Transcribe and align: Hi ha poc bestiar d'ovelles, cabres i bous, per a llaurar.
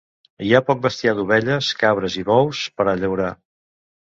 Hi 0.45 0.53
ha 0.55 0.61
poc 0.69 0.79
bestiar 0.85 1.13
d'ovelles, 1.19 1.69
cabres 1.83 2.17
i 2.23 2.27
bous, 2.33 2.65
per 2.81 2.87
a 2.95 2.99
llaurar. 3.03 3.33